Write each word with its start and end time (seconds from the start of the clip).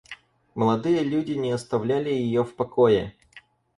Молодые 0.55 1.03
люди 1.03 1.33
не 1.33 1.51
оставляли 1.51 2.09
ее 2.09 2.43
в 2.43 2.55
покое. 2.55 3.13